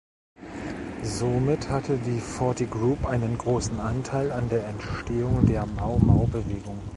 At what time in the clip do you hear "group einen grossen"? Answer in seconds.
2.65-3.79